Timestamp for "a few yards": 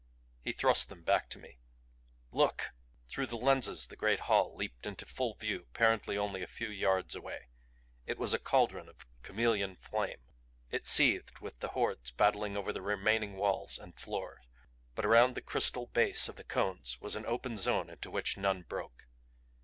6.41-7.13